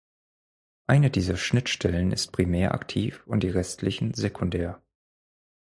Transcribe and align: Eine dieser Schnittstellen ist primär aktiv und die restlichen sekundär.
Eine 0.87 1.11
dieser 1.11 1.37
Schnittstellen 1.37 2.11
ist 2.11 2.31
primär 2.31 2.73
aktiv 2.73 3.21
und 3.27 3.43
die 3.43 3.49
restlichen 3.51 4.15
sekundär. 4.15 4.81